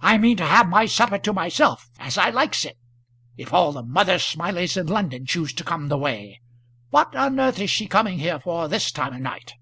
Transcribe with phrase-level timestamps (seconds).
[0.00, 2.78] I mean to have my supper to myself, as I likes it,
[3.36, 6.40] if all the Mother Smileys in London choose to come the way.
[6.88, 9.52] What on earth is she coming here for this time of night?"